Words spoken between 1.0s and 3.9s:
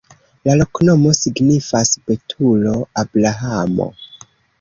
signifas: betulo-Abrahamo.